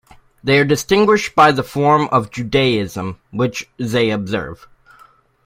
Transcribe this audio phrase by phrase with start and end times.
[0.43, 4.67] They are distinguished by the form of Judaism which they observe.